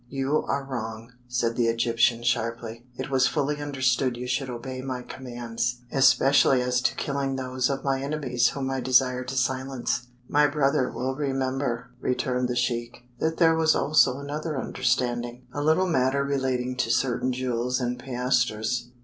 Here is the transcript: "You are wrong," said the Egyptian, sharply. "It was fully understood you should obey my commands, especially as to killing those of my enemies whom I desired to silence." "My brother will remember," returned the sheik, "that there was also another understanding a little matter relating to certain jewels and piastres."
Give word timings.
"You 0.09 0.41
are 0.47 0.63
wrong," 0.65 1.13
said 1.27 1.55
the 1.55 1.67
Egyptian, 1.67 2.23
sharply. 2.23 2.87
"It 2.97 3.11
was 3.11 3.27
fully 3.27 3.61
understood 3.61 4.17
you 4.17 4.25
should 4.27 4.49
obey 4.49 4.81
my 4.81 5.03
commands, 5.03 5.81
especially 5.91 6.59
as 6.59 6.81
to 6.81 6.95
killing 6.95 7.35
those 7.35 7.69
of 7.69 7.83
my 7.83 8.01
enemies 8.01 8.47
whom 8.47 8.71
I 8.71 8.79
desired 8.81 9.27
to 9.27 9.35
silence." 9.35 10.07
"My 10.27 10.47
brother 10.47 10.89
will 10.91 11.13
remember," 11.15 11.91
returned 11.99 12.47
the 12.47 12.55
sheik, 12.55 13.03
"that 13.19 13.37
there 13.37 13.55
was 13.55 13.75
also 13.75 14.17
another 14.17 14.59
understanding 14.59 15.45
a 15.53 15.61
little 15.63 15.85
matter 15.87 16.23
relating 16.23 16.75
to 16.77 16.89
certain 16.89 17.31
jewels 17.31 17.79
and 17.79 17.99
piastres." 17.99 18.89